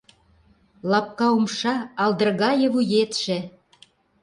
Лапка 0.91 1.27
умша, 1.37 1.75
алдыр 2.03 2.29
гае 2.41 2.67
вуетше! 2.73 3.37